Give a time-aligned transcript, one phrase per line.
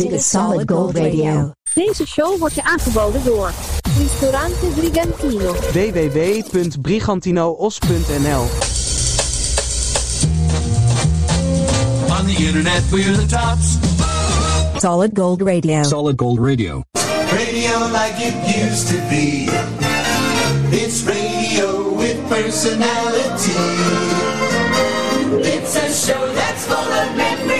[0.00, 1.52] Dit is Solid Gold Radio.
[1.74, 3.52] Deze show wordt je aangeboden door
[3.98, 5.52] Ristorante Brigantino.
[5.52, 8.40] www.brigantinoos.nl
[12.18, 13.76] On the internet, we're the tops.
[14.80, 15.82] Solid Gold Radio.
[15.82, 16.82] Solid Gold Radio.
[17.32, 19.48] Radio like it used to be.
[20.70, 23.52] It's radio with personality.
[25.42, 27.59] It's a show that's full of memories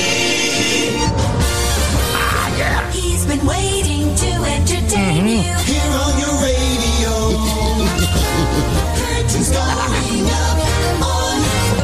[4.93, 5.41] Entertain you.
[5.41, 7.13] Here on your radio,
[8.97, 10.57] curtains going up
[11.01, 11.37] on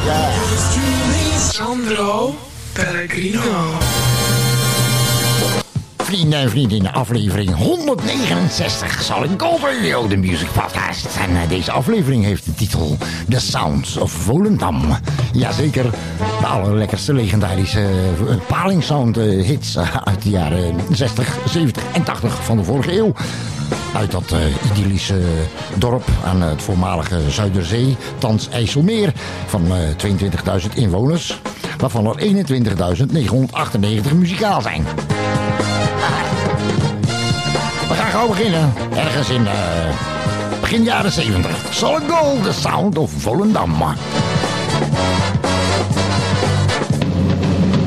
[0.04, 1.28] yours truly.
[1.38, 2.36] Sandro
[2.74, 4.07] Pellegrino.
[6.08, 11.06] Vrienden en vriendinnen, aflevering 169 Solid Gold Radio, de music podcast.
[11.16, 12.96] En eh, deze aflevering heeft de titel
[13.28, 14.82] The Sounds of Volendam.
[15.32, 15.90] Jazeker,
[16.40, 17.80] de allerlekkerste legendarische
[18.50, 23.12] uh, eh, hits eh, uit de jaren 60, 70 en 80 van de vorige eeuw.
[23.94, 24.34] Uit dat
[24.72, 25.20] idyllische
[25.74, 29.12] dorp aan het voormalige Zuiderzee, thans IJsselmeer,
[29.46, 29.78] van eh,
[30.60, 31.40] 22.000 inwoners.
[31.78, 32.46] Waarvan er
[34.10, 34.84] 21.998 muzikaal zijn.
[37.88, 38.72] We gaan gauw beginnen.
[38.96, 39.54] Ergens in eh,
[40.60, 41.50] begin jaren 70.
[41.70, 43.78] Solid Gold, the sound of Volendam.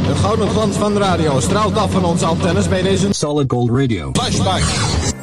[0.07, 3.69] De gouden glans van de radio straalt af van onze antennes bij deze Solid Gold
[3.69, 4.09] Radio.
[4.13, 4.61] flashback.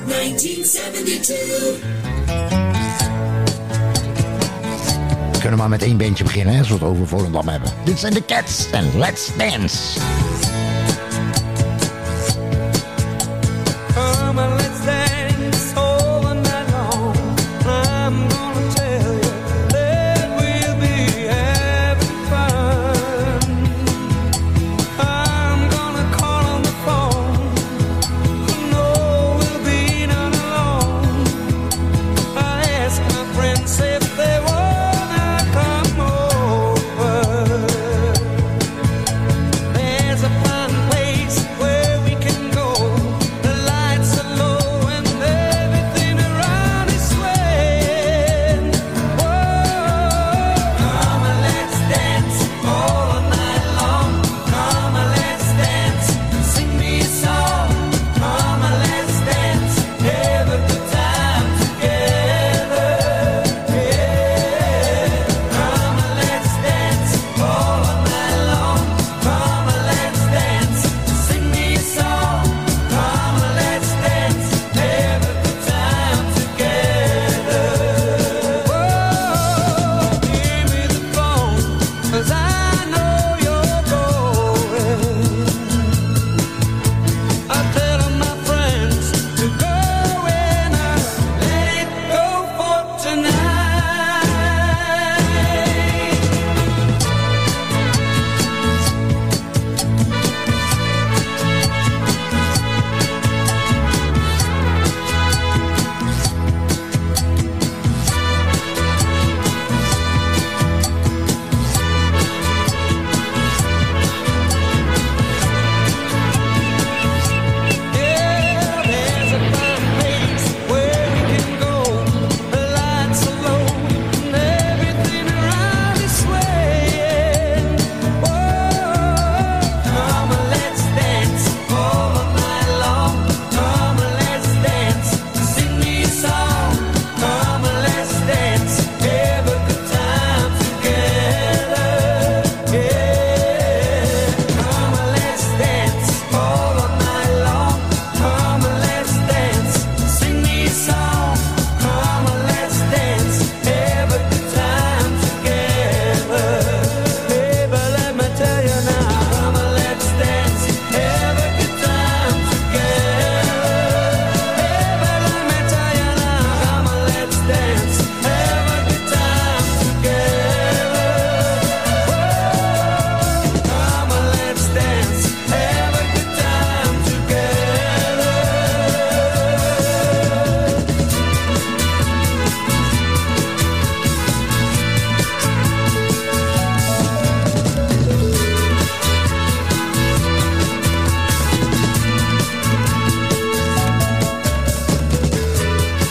[0.06, 1.36] 1972.
[5.32, 7.70] We kunnen maar met één beentje beginnen hè, als we het over Volendam hebben.
[7.84, 10.00] Dit zijn de Cats en Let's Dance.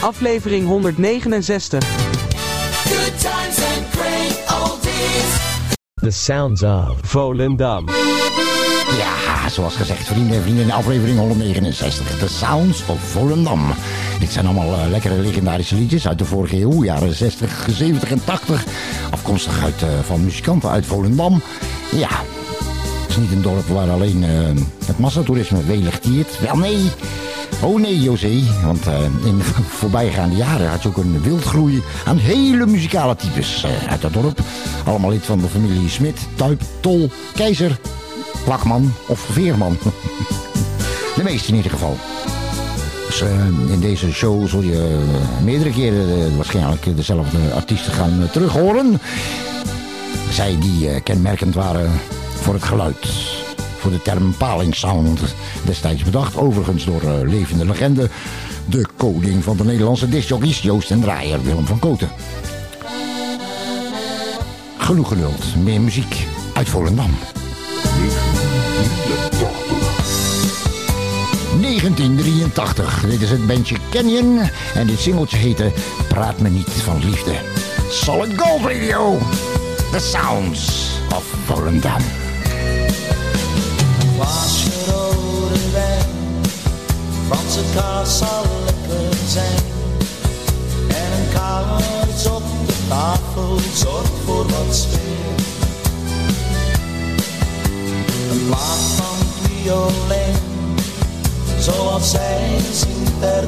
[0.02, 1.82] Aflevering 169.
[2.84, 5.38] Good times and great oldies.
[5.94, 7.88] The sounds of Volendam.
[8.98, 12.18] Ja, zoals gezegd, vrienden en vrienden, aflevering 169.
[12.18, 13.60] The Sounds of Volendam.
[14.20, 18.24] Dit zijn allemaal eh, lekkere legendarische liedjes uit de vorige eeuw, jaren 60, 70 en
[18.24, 18.64] 80.
[19.10, 21.42] Afkomstig uit, eh, van muzikanten uit Volendam.
[21.92, 22.10] Ja,
[23.00, 24.30] het is niet een dorp waar alleen eh,
[24.86, 26.40] het massatoerisme welig tiert.
[26.40, 26.90] Wel nee.
[27.62, 28.42] Oh nee, José.
[28.64, 29.44] Want eh, in de
[29.78, 34.40] voorbijgaande jaren had je ook een wildgroei aan hele muzikale types eh, uit dat dorp.
[34.84, 37.78] Allemaal lid van de familie Smit, Tuip, Tol, Keizer,
[38.44, 39.78] Plakman of Veerman.
[41.16, 41.96] De meeste in ieder geval.
[43.06, 44.98] Dus eh, in deze show zul je
[45.44, 49.00] meerdere keren waarschijnlijk dezelfde artiesten gaan uh, terug horen.
[50.30, 51.90] Zij die kenmerkend waren
[52.40, 53.06] voor het geluid.
[53.78, 55.20] Voor de term palingsound.
[55.64, 58.08] Destijds bedacht, overigens door eh, levende legende.
[58.66, 62.10] De koning van de Nederlandse discjockeys, Joost en Draaier, Willem van Koten.
[64.78, 67.10] Genoeg geluld, meer muziek uit Volendam.
[71.60, 73.04] 1983.
[73.08, 74.40] Dit is het bandje Canyon
[74.74, 75.72] en dit singeltje heette
[76.08, 77.32] Praat me niet van liefde.
[77.90, 79.18] Solid Gold Radio.
[79.92, 82.27] The Sounds of Volendam.
[84.18, 86.06] Glaasje rode wijn,
[87.26, 89.62] Franse kaas zal lekker zijn.
[90.88, 95.34] En een kaars op de tafel zorgt voor wat sfeer.
[98.30, 100.36] Een plaat van violin,
[101.58, 103.44] zoals zij zingt er.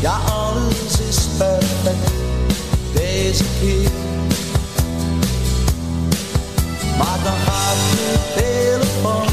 [0.00, 2.10] Ja, alles is perfect
[2.94, 3.90] deze keer.
[6.98, 9.26] Maar dan gaat je telefoon.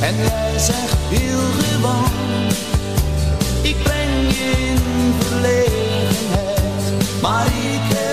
[0.00, 2.10] En jij zegt heel gewoon
[3.62, 4.78] Ik breng je in
[5.20, 6.60] verlegenheid.
[7.22, 8.05] Maar ik heb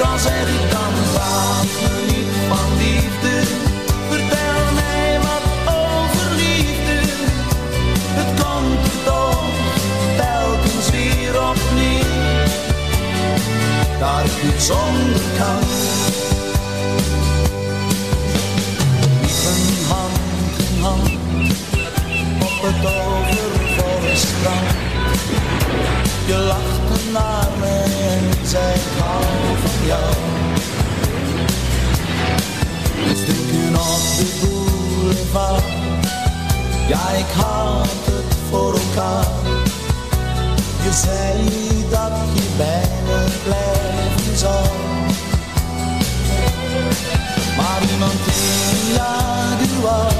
[0.00, 3.34] al zeg ik dan vraag me niet van liefde.
[4.08, 6.98] Vertel mij wat over liefde.
[8.18, 9.42] Het komt er toch
[10.16, 12.48] telkens weer op neer.
[13.98, 15.68] Dat ik niet zonder kan.
[19.88, 20.18] Hand
[20.58, 21.10] in hand
[22.42, 24.78] Op het overvolle strand
[26.26, 29.24] je lachte naar me en zei hou
[29.62, 30.12] van jou.
[33.14, 35.64] Stukken op de boulevard,
[36.88, 39.26] ja ik had het voor elkaar.
[40.82, 41.38] Je zei
[41.90, 44.66] dat je bij me blijven zou.
[47.56, 50.12] Maar iemand in Jaguar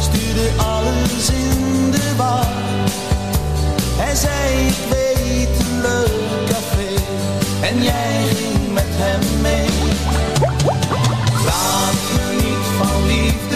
[0.00, 2.46] stuurde alles in de war.
[3.96, 6.49] Hij zei ik weet leuk
[7.62, 9.68] En jij ging met hem mee.
[11.42, 13.49] Praat me niet van liefde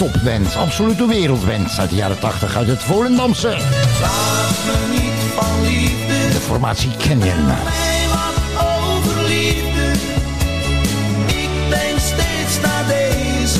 [0.00, 3.48] Topband, absolute wereldband uit de jaren 80 uit het Volendamse.
[3.48, 7.48] Praat me niet van liefde De formatie Canyon.
[11.26, 13.58] Ik denk steeds na deze.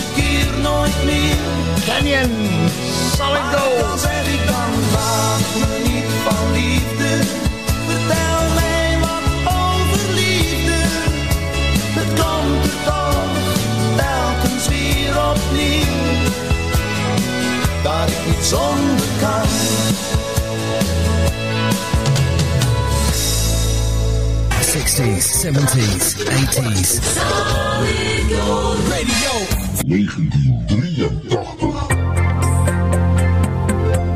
[1.87, 2.31] Canyon,
[3.53, 7.40] dan zeg ik dan, vraag me niet van liefde.
[18.53, 19.49] onbekend.
[24.61, 26.99] Sixties, seventies, eighties.
[28.89, 29.33] Radio.
[29.87, 31.87] 1983.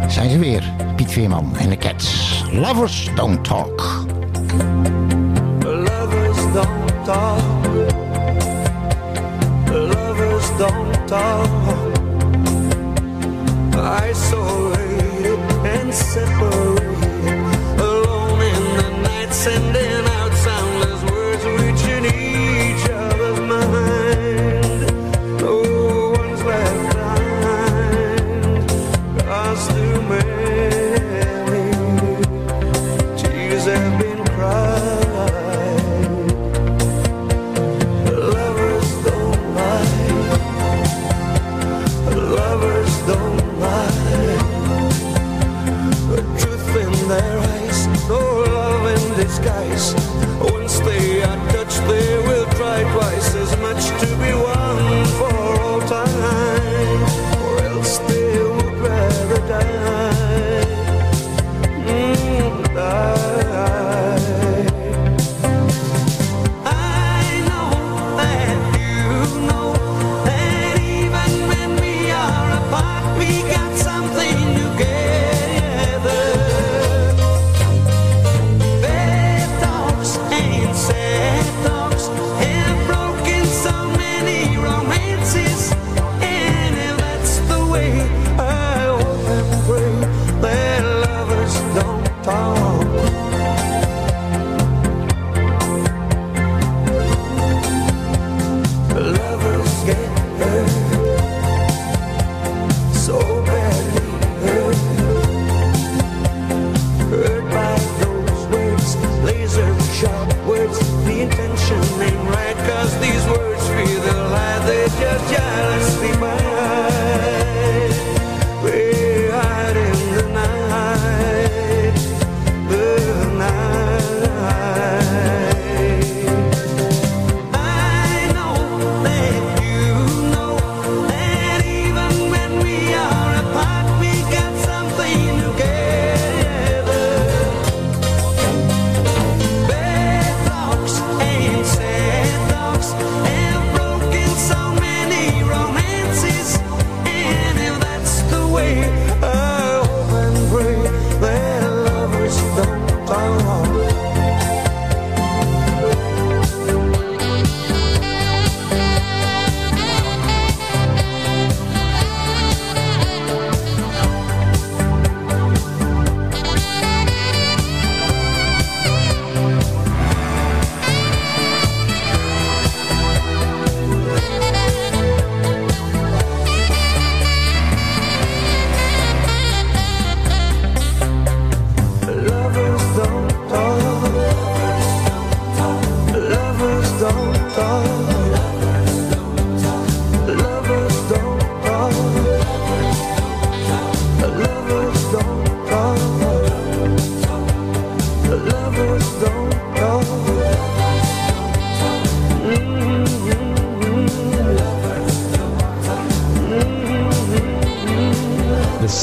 [0.08, 0.62] Zijn ze weer,
[0.96, 2.42] Piet Veerman en de Cats.
[2.52, 4.04] Lovers don't talk.
[5.60, 7.40] Lovers don't talk.
[9.70, 11.83] Lovers don't talk.
[13.84, 16.96] Isolated and separated.
[17.78, 20.13] Alone in the night, sending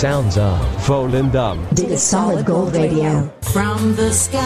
[0.01, 1.63] sounds of Volendam.
[1.75, 3.31] Did is Solid Gold Radio.
[3.53, 4.41] From the skies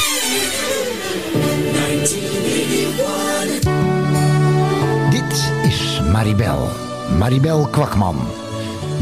[5.11, 6.84] Dit is Maribel.
[7.11, 8.16] Maribel Kwakman.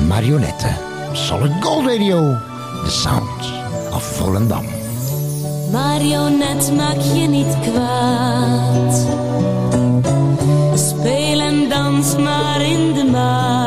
[0.09, 0.75] Marionette.
[1.15, 2.39] Solid Gold Radio.
[2.85, 3.47] The Sounds
[3.93, 4.67] of Volendam.
[5.71, 9.07] Marionet, maak je niet kwaad.
[10.75, 13.62] Speel en dans maar in de maat.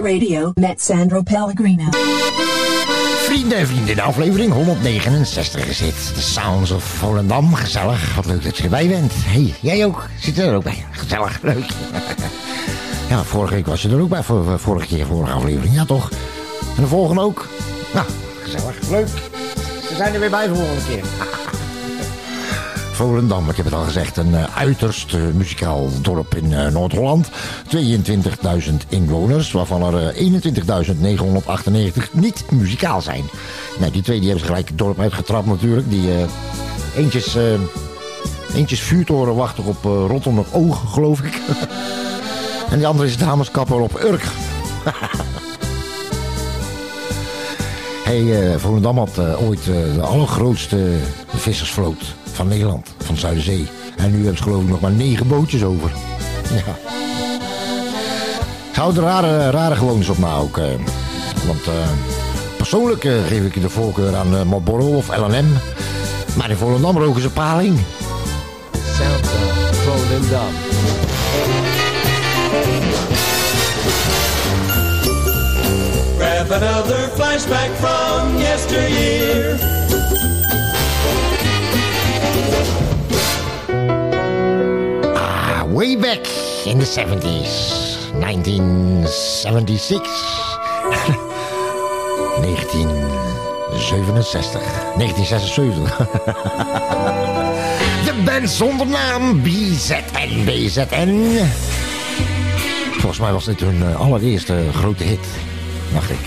[0.00, 1.84] Radio met Sandro Pellegrino.
[3.18, 6.14] Vrienden en vrienden, de aflevering 169 is dit.
[6.14, 7.54] The Sounds of Volendam.
[7.54, 8.14] Gezellig.
[8.14, 9.12] Wat leuk dat je erbij bent.
[9.16, 10.06] hey, jij ook.
[10.20, 10.84] Zit er ook bij.
[10.90, 11.38] Gezellig.
[11.42, 11.64] Leuk.
[13.10, 14.22] ja, vorige week was je er ook bij.
[14.22, 15.74] Vor- Vorige keer, vorige aflevering.
[15.74, 16.10] Ja, toch?
[16.76, 17.48] En de volgende ook.
[17.94, 18.06] Nou,
[18.42, 18.76] gezellig.
[18.90, 19.08] Leuk.
[19.88, 21.02] We zijn er weer bij de volgende keer.
[22.94, 27.28] Volendam, ik heb het al gezegd, een eh, uiterst eh, muzikaal dorp in eh, Noord-Holland.
[27.76, 33.24] 22.000 inwoners, waarvan er eh, 21.998 niet muzikaal zijn.
[33.78, 35.90] Nou, die twee die hebben ze gelijk het dorp uitgetrapt natuurlijk.
[35.90, 36.08] Die
[36.96, 37.36] eentjes,
[38.54, 41.40] eentjes vuurtoren wachten op eh Rotterdam Oog, geloof ik.
[42.70, 44.24] en die andere is dameskapper op Urk.
[48.04, 50.96] Hey, Volendam had ooit de allergrootste
[51.36, 53.66] vissersvloot van Nederland, van Zuiderzee.
[53.96, 55.92] En nu hebben ze geloof ik nog maar negen bootjes over.
[56.50, 56.74] Ja.
[58.74, 60.58] Er rare, rare gewoontes op na ook.
[60.58, 60.64] eh.
[61.46, 61.72] want eh,
[62.56, 64.42] persoonlijk eh, geef ik de voorkeur aan eh,
[64.96, 65.46] of L&M.
[66.36, 67.78] Maar in Volendam roken ze paling.
[68.98, 70.52] Sounds of Volendam.
[76.18, 79.83] Grab another flashback from yesteryear.
[85.14, 86.26] Ah, way back
[86.64, 87.82] in the 70s.
[88.20, 90.08] 1976.
[92.40, 94.60] 1967.
[94.96, 95.96] 1976.
[98.04, 101.38] de band zonder naam BZN, BZN.
[102.92, 105.26] Volgens mij was dit hun eh, allereerste grote hit,
[105.92, 106.18] dacht ik.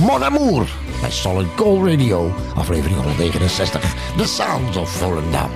[0.00, 0.68] Mon Amour
[1.00, 5.50] bij Solid Gold Radio, aflevering 169, The Sounds of Volendam.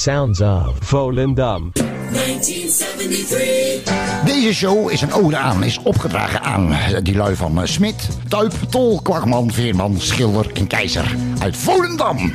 [0.00, 1.72] sounds of Volendam.
[1.72, 4.24] 1973.
[4.24, 8.08] Deze show is een ode aan, is opgedragen aan eh, die lui van eh, Smit,
[8.28, 12.32] Tuip, Tol, Kwakman, Veerman, Schilder en Keizer uit Volendam.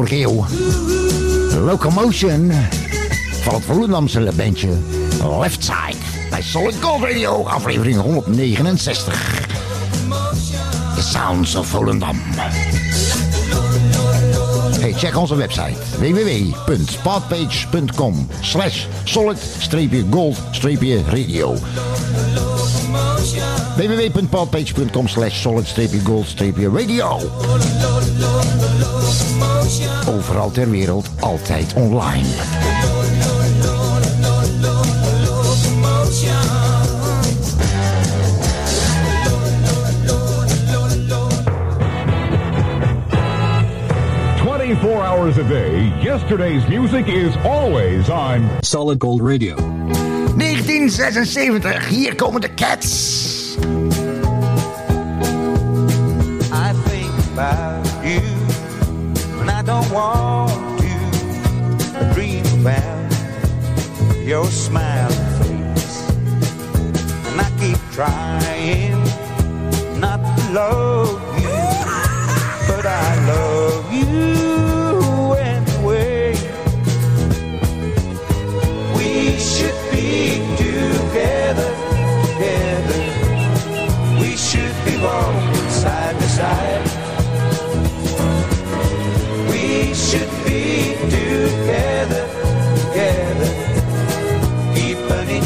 [0.00, 0.44] vorige eeuw.
[1.64, 2.52] Locomotion.
[3.42, 4.68] Van het Volendamse bandje
[5.40, 5.96] Left Side.
[6.30, 9.48] Bij Solid Gold Radio, aflevering 169.
[10.94, 12.20] The Sounds of Volendam.
[14.80, 21.54] Hey, check onze website www.spotpage.com slash solid-gold-radio
[23.76, 27.18] www.podpage.com slash solid-gold-radio
[30.08, 32.26] Overal ter wereld, altijd online.
[44.38, 49.56] Twenty-four hours a day, yesterday's music is always on Solid Gold Radio.
[49.56, 53.29] 1976, hier komen de Cats.
[57.40, 58.20] About you
[59.38, 60.92] when I don't want to.
[62.12, 63.12] Dream about
[64.26, 66.10] your smiling face,
[67.28, 69.00] and I keep trying
[69.98, 71.60] not to love you,
[72.68, 76.34] but I love you anyway.
[78.98, 81.70] We should be together,
[82.26, 83.00] together.
[84.20, 86.69] We should be walking side by side.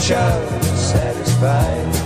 [0.05, 2.04] shall satisfied.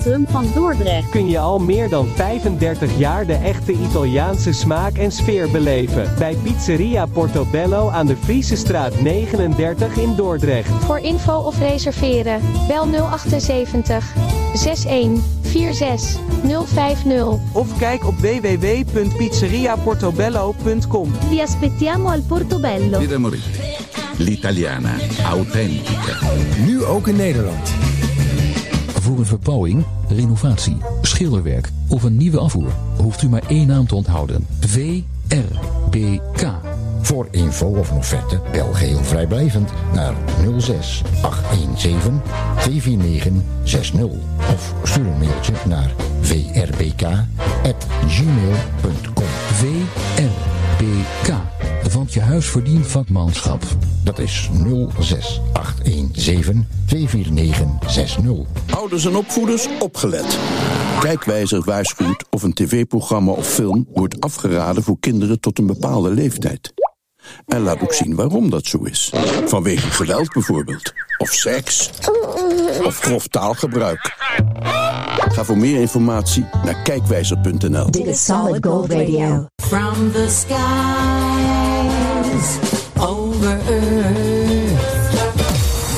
[0.00, 1.10] Centrum van Dordrecht.
[1.10, 6.14] Kun je al meer dan 35 jaar de echte Italiaanse smaak en sfeer beleven.
[6.18, 10.70] Bij Pizzeria Portobello aan de Friese straat 39 in Dordrecht.
[10.84, 14.14] Voor info of reserveren, bel 078
[14.54, 15.26] 61 46
[16.66, 17.26] 050.
[17.52, 21.12] Of kijk op www.pizzeriaportobello.com.
[21.28, 23.00] Vi aspettiamo al Portobello.
[24.16, 26.18] L'italiana authentica.
[26.66, 27.97] Nu ook in Nederland.
[29.18, 33.94] Voor een verbouwing, renovatie, schilderwerk of een nieuwe afvoer hoeft u maar één naam te
[33.94, 34.46] onthouden.
[34.60, 36.50] VRBK.
[37.00, 40.14] Voor info of een offerte bel geheel vrijblijvend naar
[40.58, 42.20] 06 817
[42.58, 44.04] 249 60
[44.52, 47.28] of stuur een mailtje naar vrbk@gmail.com.
[49.52, 51.34] VRBK.
[51.92, 53.62] Want je huis verdient vakmanschap.
[54.04, 54.50] Dat is
[54.98, 58.24] 06 817 249 60.
[58.70, 60.38] Ouders en opvoeders opgelet.
[61.00, 66.72] Kijkwijzer waarschuwt of een tv-programma of film wordt afgeraden voor kinderen tot een bepaalde leeftijd.
[67.46, 69.12] En laat ook zien waarom dat zo is.
[69.44, 70.92] Vanwege geweld bijvoorbeeld.
[71.18, 71.90] Of seks.
[72.84, 74.16] Of grof taalgebruik.
[75.28, 77.90] Ga voor meer informatie naar kijkwijzer.nl.
[77.90, 79.46] Dit is Solid Gold Radio.
[79.56, 80.28] From the
[83.00, 84.86] over earth.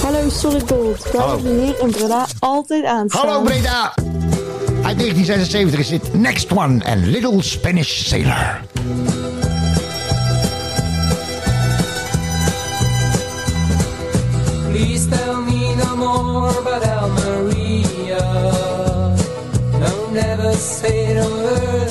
[0.02, 1.10] Hallo Solid Gold.
[1.12, 3.28] Wij hebben hier in Breda altijd aanstaan.
[3.28, 3.92] Hallo Breda!
[4.82, 8.60] Uit 1976 is dit Next One en Little Spanish Sailor.
[14.70, 18.22] Please tell me no more about Almeria.
[19.78, 21.89] No, never say a word,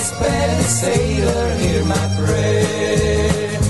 [0.00, 3.60] Sailor, hear my prayer.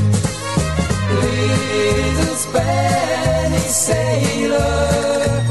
[1.20, 5.42] Little Spanish sailor,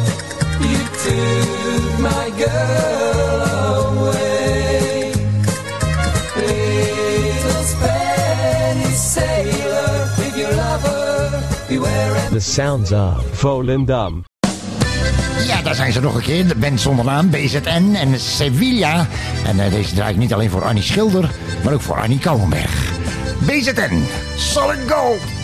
[0.61, 3.41] you took my girl
[3.97, 5.11] away.
[6.37, 10.09] Little Spanish sailor,
[11.67, 14.28] beware The sounds of Volendam.
[15.63, 16.47] Daar zijn ze nog een keer.
[16.47, 19.07] De band zonder naam, BZN en Sevilla.
[19.45, 21.29] En eh, deze draai ik niet alleen voor Annie Schilder,
[21.63, 22.91] maar ook voor Annie Kouwenberg.
[23.39, 24.03] BZN,
[24.35, 25.38] Solid Gold.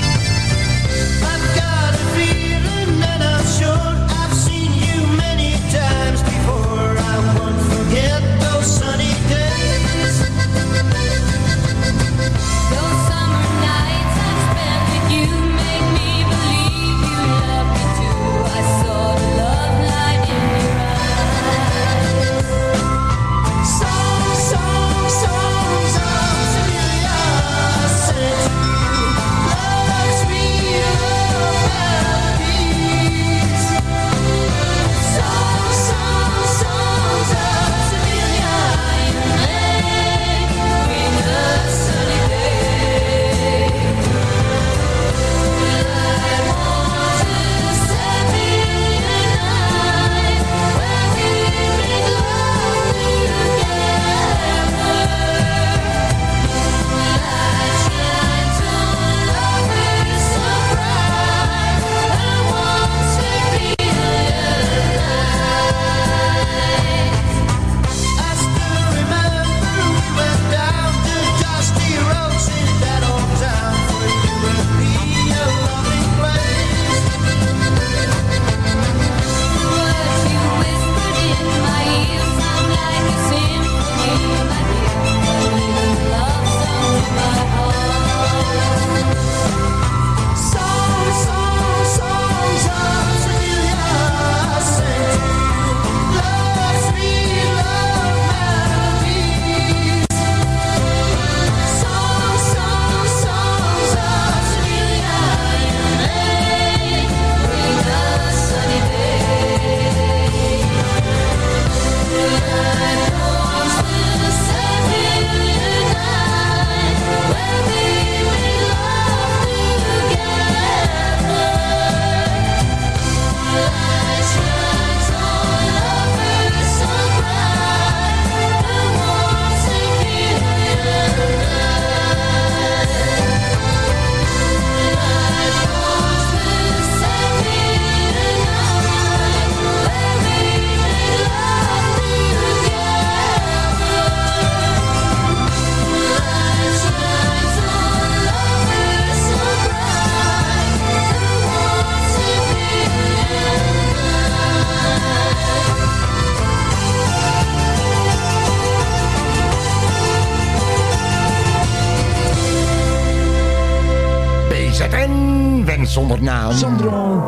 [164.96, 166.52] En wens zonder naam.
[166.52, 167.24] Sandro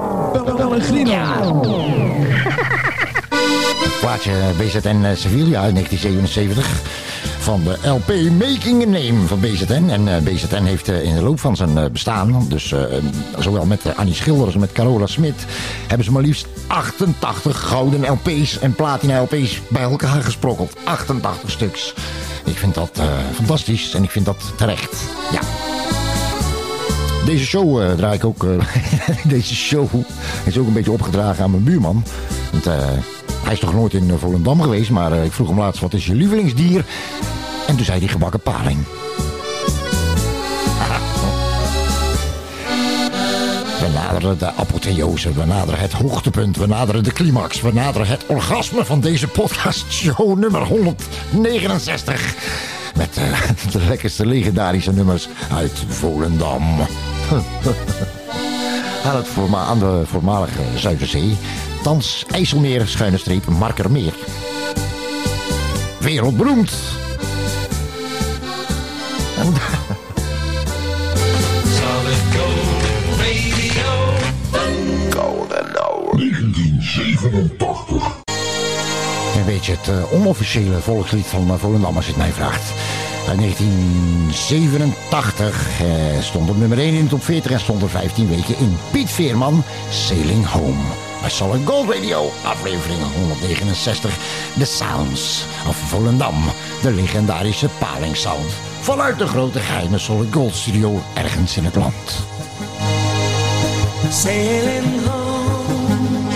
[0.55, 1.61] Pellegrino.
[3.84, 6.82] Het plaatje BZN eh, Sevilla uit 1977
[7.39, 8.07] van de LP
[8.39, 9.89] Making a Name van BZN.
[9.89, 12.74] En eh, BZN heeft eh, in de loop van zijn bestaan, dus
[13.39, 15.45] zowel met Annie Schilder als met Carola Smit,
[15.88, 20.76] hebben ze maar liefst 88 gouden LP's en platina LP's bij elkaar gesprokkeld.
[20.84, 21.93] 88 stuks.
[22.43, 23.01] Ik vind dat
[23.34, 25.03] fantastisch en ik vind dat terecht.
[25.32, 25.57] Ja.
[27.28, 28.43] Deze show eh, draai ik ook.
[28.43, 28.59] eh,
[29.36, 29.89] deze show
[30.45, 32.03] is ook een beetje opgedragen aan mijn buurman.
[32.51, 32.88] Want eh,
[33.43, 36.15] hij is toch nooit in Volendam geweest, maar ik vroeg hem laatst: wat is je
[36.15, 36.86] lievelingsdier?
[37.67, 38.78] En toen zei hij gebakken paling.
[43.80, 48.25] We naderen de apotheose, we naderen het hoogtepunt, we naderen de climax, we naderen het
[48.25, 52.36] orgasme van deze podcastshow nummer 169.
[52.95, 53.13] Met
[53.71, 56.63] de lekkerste legendarische nummers uit Volendam.
[59.05, 61.38] aan, het voorma aan de voormalige Zuiderzee.
[61.84, 64.13] Thans IJsselmeer, schuine streep, Markermeer.
[65.99, 66.71] Wereldberoemd.
[69.38, 69.53] En
[71.78, 72.84] Solid Gold
[73.17, 73.91] Radio.
[75.21, 76.17] Golden Hour.
[76.17, 78.25] 1987.
[79.36, 82.73] Een beetje het eh, onofficiële volkslied van uh, Volendam, als je het mij vraagt.
[83.28, 85.86] Uit 1987 eh,
[86.21, 88.78] stond op nummer 1 in de top 40 en stond er 15 weken in.
[88.91, 90.84] Piet Veerman, Sailing Home.
[91.21, 94.17] Bij Solid Gold Radio, aflevering 169.
[94.57, 96.36] The Sounds of Volendam.
[96.82, 98.51] De legendarische palingsound.
[98.82, 102.25] Vanuit de grote geheime Solid Gold studio ergens in het land.
[104.11, 106.30] Sailing home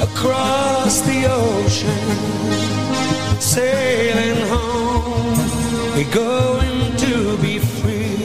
[0.00, 1.92] across the ocean.
[3.38, 4.87] Sailing home,
[5.98, 8.16] we're going to be free.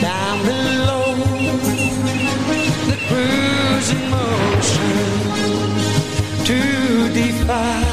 [0.00, 1.14] Down below,
[2.90, 5.06] the cruising motion
[6.44, 6.60] to
[7.12, 7.84] defy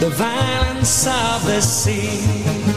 [0.00, 2.73] the violence of the sea.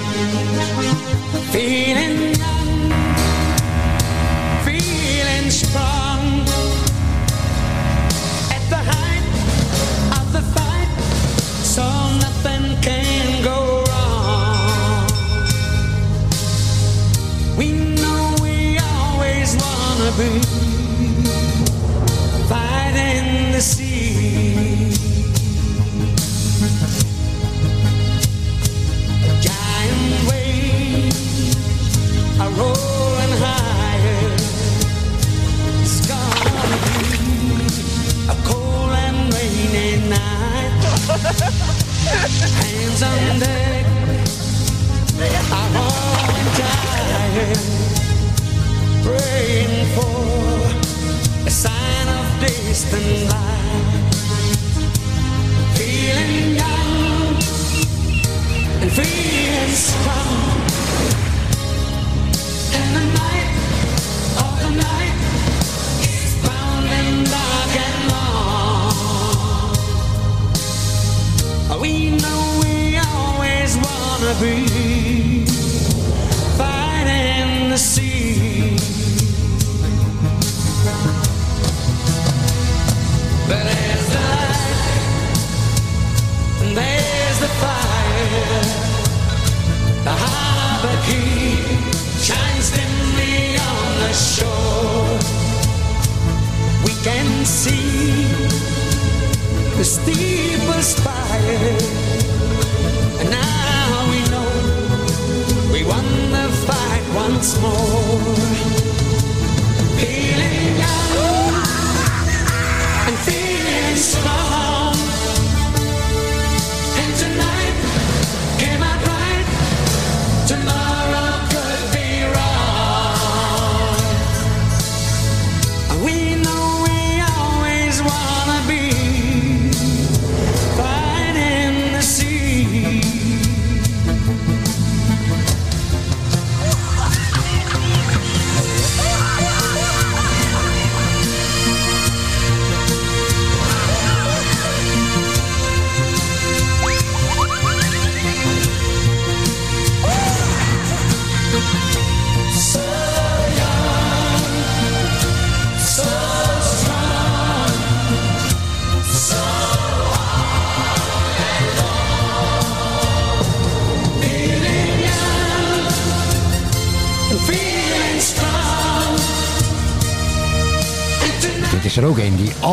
[22.49, 24.91] Fighting the sea.
[29.39, 30.27] Giant
[32.57, 34.37] rolling higher.
[38.43, 40.81] Cold and rainy night.
[42.57, 43.85] Hands on deck
[45.51, 47.96] are all tired,
[49.07, 50.19] praying for
[51.47, 54.03] a sign of distant light.
[55.77, 56.91] Feeling young
[58.81, 60.37] and feeling strong.
[62.77, 63.51] And the night
[64.43, 65.17] of the night
[66.03, 68.95] is bound and dark and long.
[71.81, 75.26] We know we always wanna be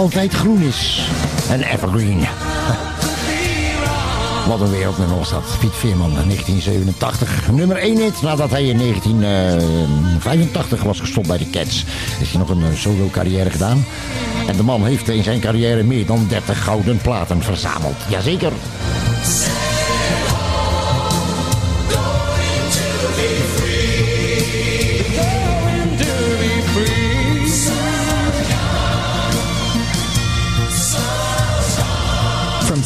[0.05, 1.09] altijd groen is.
[1.51, 2.19] Een evergreen.
[4.49, 5.57] Wat een wereldnummer was dat.
[5.61, 7.51] Piet Veerman, 1987.
[7.51, 11.85] Nummer 1 hit nadat hij in 1985 was gestopt bij de Cats.
[12.19, 13.85] Heeft hij nog een eh, solo carrière gedaan.
[14.47, 17.97] En de man heeft in zijn carrière meer dan 30 gouden platen verzameld.
[18.09, 18.53] Jazeker.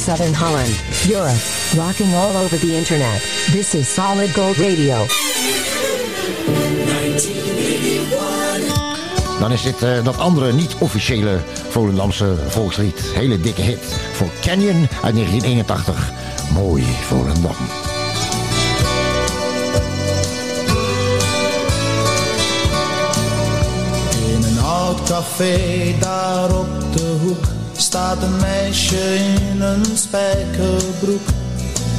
[0.09, 0.75] Southern Holland,
[1.07, 1.37] Europe,
[1.77, 3.21] rocking all over the internet.
[3.53, 5.07] This is Solid Gold Radio.
[9.41, 13.01] Dan is dit eh, dat andere niet-officiële Volendamse volkslied.
[13.15, 16.13] Hele dikke hit voor Canyon uit 1981.
[16.53, 17.57] Mooi Volendam.
[24.35, 31.29] In een oud café daar op de hoek staat een meisje in een spijkerbroek.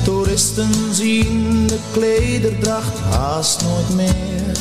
[0.03, 4.57] Toeristen zien de klederdracht haast nooit meer.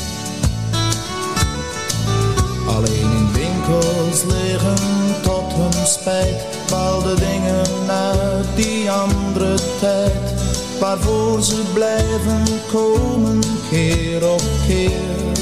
[2.66, 4.86] Alleen in winkels liggen
[5.22, 10.34] tot hun spijt bepaalde dingen uit die andere tijd.
[10.80, 12.42] Waarvoor ze blijven
[12.72, 13.40] komen
[13.70, 15.36] keer op keer.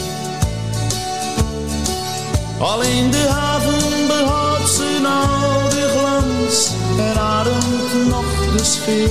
[2.59, 5.46] Alleen de haven behoudt oude glans
[6.99, 9.09] en ademt nog de sfeer.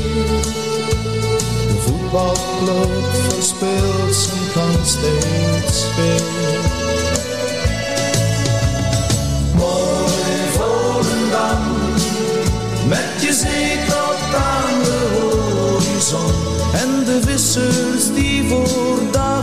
[1.67, 6.21] De voetbalclub verspeelt zijn kans steeds weer.
[9.55, 11.63] Mooi Volendam,
[12.87, 16.31] met je zee tot aan de horizon.
[16.73, 19.34] En de vissers die voor dag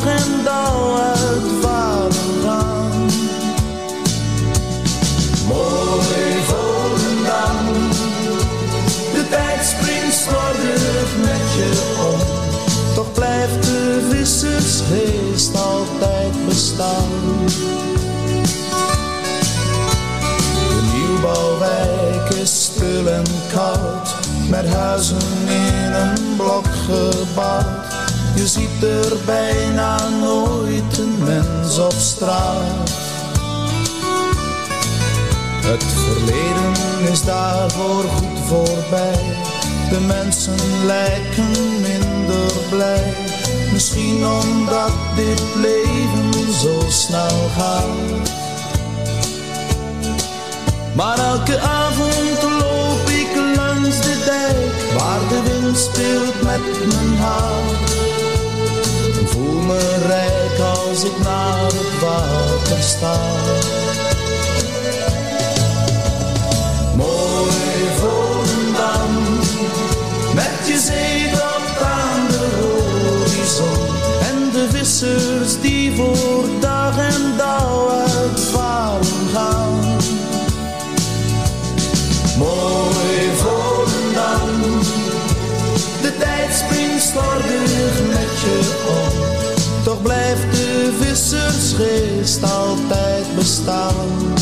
[28.52, 32.90] ziet er bijna nooit een mens op straat.
[35.64, 39.36] Het verleden is daarvoor goed voorbij.
[39.90, 43.14] De mensen lijken minder blij.
[43.72, 48.30] Misschien omdat dit leven zo snel gaat.
[50.94, 58.11] Maar elke avond loop ik langs de dijk Waar de wind speelt met mijn haar
[59.66, 63.20] me rijk als ik naar het water sta.
[66.96, 67.52] Mooi
[67.98, 69.14] Volendam
[70.34, 73.86] Met je zee tot aan de horizon.
[74.20, 79.80] En de vissers die voor dag en dauw uitvaren gaan.
[82.38, 84.80] Mooi Volendam,
[86.02, 89.21] de tijd springt slordig met je om.
[90.82, 94.34] De vissersgeest altijd bestaan.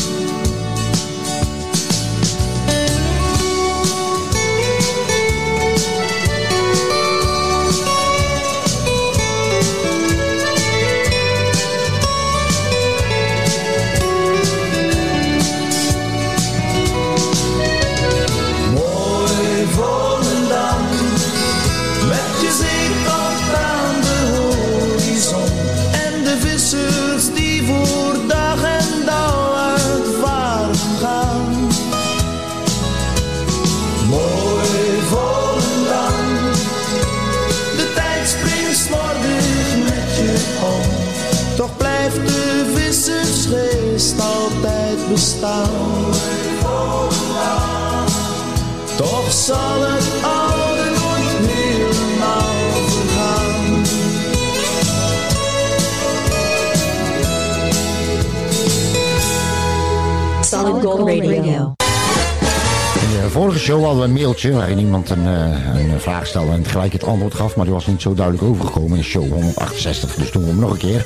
[63.71, 67.33] Show hadden een mailtje waarin iemand een, eh, een vraag stelde en gelijk het antwoord
[67.33, 70.15] gaf, maar die was niet zo duidelijk overgekomen in show 168.
[70.15, 71.05] Dus doen we nog een keer.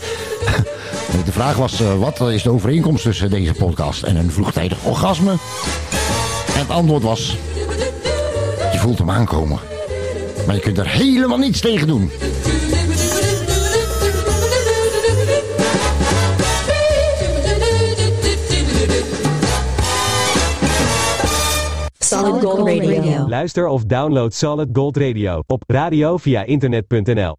[1.26, 5.32] De vraag was, eh, wat is de overeenkomst tussen deze podcast en een vroegtijdig orgasme?
[6.54, 7.38] En het antwoord was,
[8.72, 9.60] je voelt hem aankomen.
[10.46, 12.12] Maar je kunt er helemaal niets tegen doen.
[22.10, 23.28] Gold Radio.
[23.28, 27.38] Luister of download Solid Gold Radio op radio via internet.nl.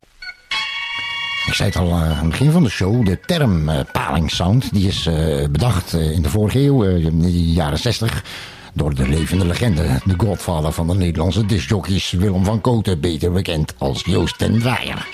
[1.47, 4.73] Ik zei het al eh, aan het begin van de show, de term eh, palingsound,
[4.73, 8.25] die is eh, bedacht in de vorige eeuw, eh, in de jaren 60,
[8.75, 13.75] door de levende legende, de godvader van de Nederlandse discjockeys, Willem van Koten, beter bekend
[13.79, 15.09] als Joost ten Draaier.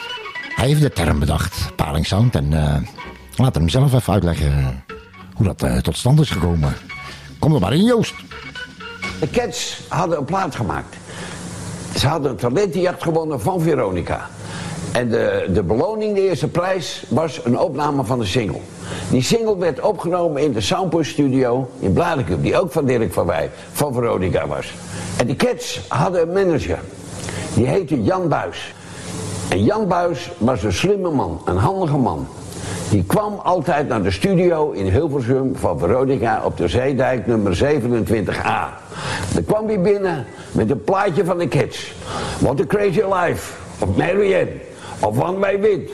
[0.55, 2.76] Hij heeft de term bedacht, palingsound, en eh
[3.36, 4.84] laat hem zelf even uitleggen
[5.34, 6.74] hoe dat tot stand is gekomen.
[7.38, 8.14] Kom er maar in, Joost.
[9.22, 10.96] De Cats hadden een plaat gemaakt.
[11.96, 14.28] Ze hadden een talentenjacht gewonnen van Veronica.
[14.92, 18.60] En de, de beloning, de eerste prijs, was een opname van de single.
[19.10, 23.26] Die single werd opgenomen in de Soundpush Studio in Bladenkub, die ook van Dirk van
[23.26, 24.74] Wij, van Veronica was.
[25.16, 26.78] En de Cats hadden een manager.
[27.54, 28.74] Die heette Jan Buis.
[29.48, 32.26] En Jan Buis was een slimme man, een handige man.
[32.93, 38.82] Die kwam altijd naar de studio in Hilversum van Veronica op de Zeedijk nummer 27a.
[39.34, 41.95] Dan kwam hij binnen met een plaatje van de Kids.
[42.38, 44.53] What a Crazy Life, of Marianne,
[45.01, 45.90] of One Way Wind.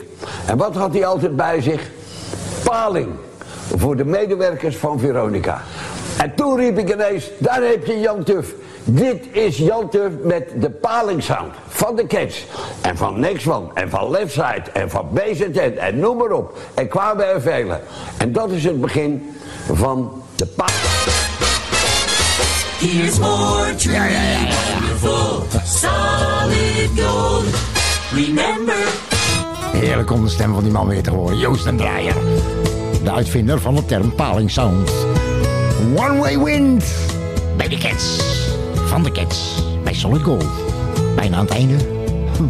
[0.46, 1.90] En wat had hij altijd bij zich?
[2.64, 3.08] Paling
[3.76, 5.62] voor de medewerkers van Veronica.
[6.20, 8.54] En toen riep ik ineens, daar heb je Jan Tuf.
[8.90, 12.46] Dit is Jan Tuf met de palingsound van de Cats.
[12.80, 16.58] En van Nextwan, en van Leftside, en van BZN, en noem maar op.
[16.74, 17.80] En kwamen er vele.
[18.18, 19.36] En dat is het begin
[19.72, 20.66] van de pa...
[22.78, 27.44] Here's more truly wonderful, solid gold.
[28.14, 28.86] Remember,
[29.72, 32.14] Heerlijk om de stem van die man weer te horen, Joost den Draaier.
[33.02, 34.90] De uitvinder van de term palingsound.
[35.96, 36.84] One Way Wind
[37.56, 38.37] bij de Cats.
[38.88, 40.46] Van de Cats bij Solid Gold.
[41.14, 41.76] Bijna aan het einde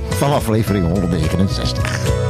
[0.09, 2.28] van aflevering 169.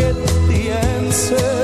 [0.00, 0.14] get
[0.48, 1.59] the answer.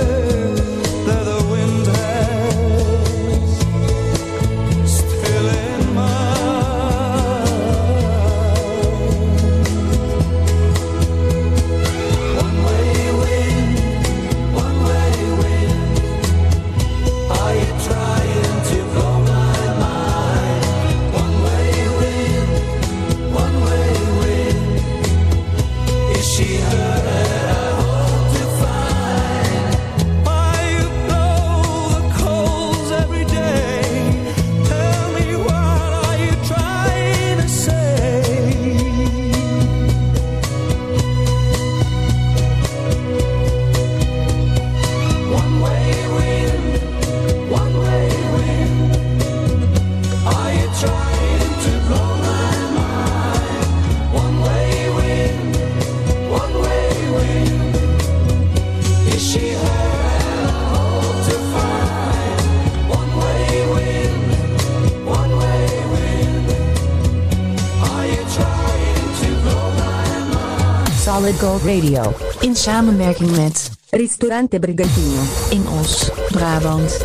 [71.27, 72.15] Solid Gold Radio.
[72.41, 75.23] In samenwerking met Ristorante Brigantino.
[75.51, 77.05] in Os, Brabant.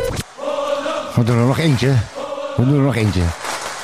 [1.16, 1.94] We doen er nog eentje.
[2.58, 3.22] We doen er nog eentje.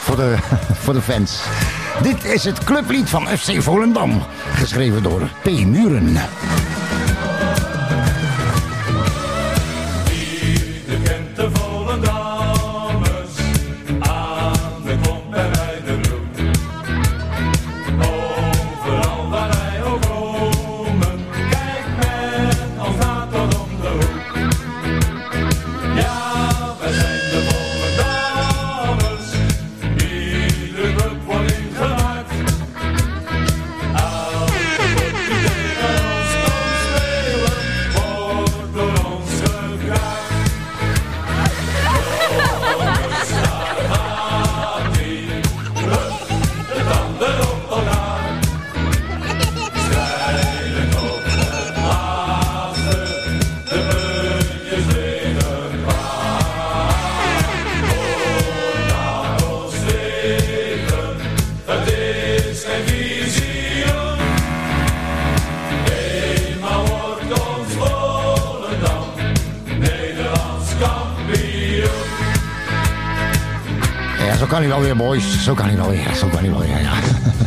[0.02, 0.36] Voor de,
[0.84, 1.42] voor de fans.
[2.02, 4.22] Dit is het clublied van FC Volendam.
[4.54, 5.50] Geschreven door P.
[5.50, 6.18] Muren.
[75.18, 75.44] Boys.
[75.44, 76.16] Zo kan hij wel weer.
[76.16, 76.94] Zo kan hij wel weer, ja.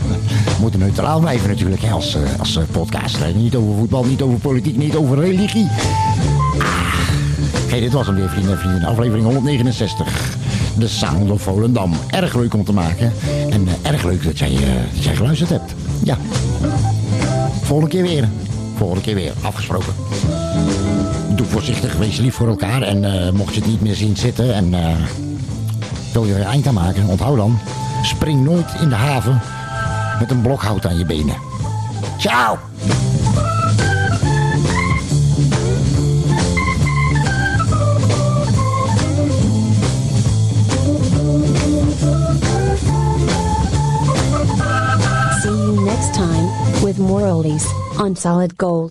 [0.56, 3.34] We moeten neutraal blijven natuurlijk, als, eh, als eh, podcaster.
[3.34, 5.68] Niet over voetbal, niet over politiek, niet over religie.
[6.58, 6.66] Ah.
[7.68, 8.84] Hey, dit was hem weer, vrienden en vrienden.
[8.84, 10.36] Aflevering 169.
[10.78, 11.92] De Sound of Volendam.
[12.10, 13.12] Erg leuk om te maken.
[13.50, 14.52] En eh, erg leuk dat jij,
[14.92, 15.74] jij geluisterd hebt.
[16.04, 16.18] Ja.
[17.62, 18.28] Volgende keer weer.
[18.76, 19.32] Volgende keer weer.
[19.40, 19.92] Afgesproken.
[21.34, 22.82] Doe voorzichtig, wees lief voor elkaar.
[22.82, 24.74] En mocht je het niet meer zien zitten en
[26.12, 27.58] wil je er eind aan maken, onthoud dan.
[28.02, 29.40] Spring nooit in de haven
[30.18, 31.36] met een blok hout aan je benen.
[32.18, 32.58] Ciao!
[45.42, 46.48] See you next time
[46.84, 47.66] with more oldies
[47.98, 48.88] on Solid Gold.